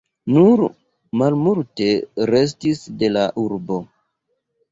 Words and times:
Nur 0.35 0.61
malmulte 1.21 1.89
restis 2.31 2.81
de 3.03 3.11
la 3.17 3.27
urbo. 3.45 3.79